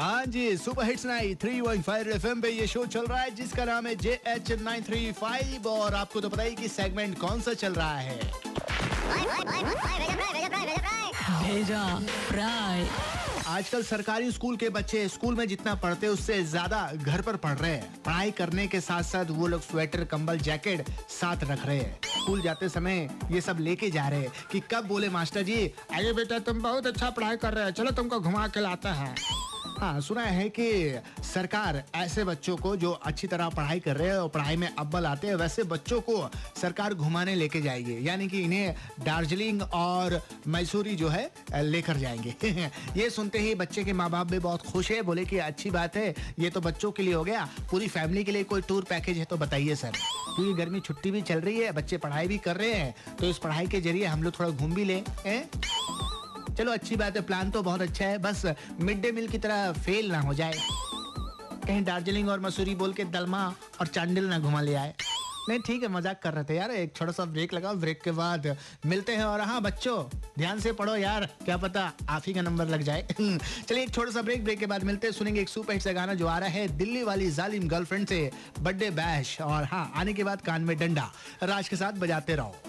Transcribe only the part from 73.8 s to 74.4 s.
एक छोटा सा